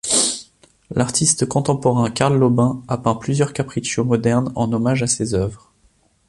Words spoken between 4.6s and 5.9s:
hommage à ces œuvres.